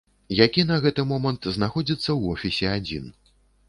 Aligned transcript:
Які 0.37 0.63
на 0.71 0.79
гэты 0.85 1.05
момант 1.13 1.47
знаходзіцца 1.59 2.07
ў 2.19 2.37
офісе 2.37 2.77
адзін. 2.77 3.11